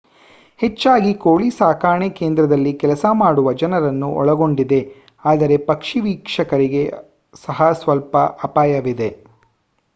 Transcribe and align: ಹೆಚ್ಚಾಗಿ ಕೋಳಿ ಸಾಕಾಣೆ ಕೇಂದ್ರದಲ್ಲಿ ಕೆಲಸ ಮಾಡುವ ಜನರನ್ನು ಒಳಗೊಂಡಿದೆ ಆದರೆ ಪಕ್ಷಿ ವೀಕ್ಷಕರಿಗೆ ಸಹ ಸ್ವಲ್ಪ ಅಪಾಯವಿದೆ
ಹೆಚ್ಚಾಗಿ 0.59 1.13
ಕೋಳಿ 1.15 1.49
ಸಾಕಾಣೆ 1.51 2.07
ಕೇಂದ್ರದಲ್ಲಿ 2.09 2.73
ಕೆಲಸ 2.73 3.05
ಮಾಡುವ 3.13 3.53
ಜನರನ್ನು 3.53 4.09
ಒಳಗೊಂಡಿದೆ 4.13 4.81
ಆದರೆ 5.25 5.57
ಪಕ್ಷಿ 5.65 5.99
ವೀಕ್ಷಕರಿಗೆ 5.99 6.83
ಸಹ 7.35 7.71
ಸ್ವಲ್ಪ 7.73 8.15
ಅಪಾಯವಿದೆ 8.43 9.11